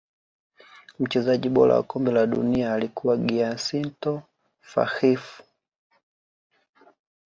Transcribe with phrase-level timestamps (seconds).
[0.99, 4.21] mchezaji bora wa kombe la dunia alikuwa giasinto
[4.61, 5.41] faccheff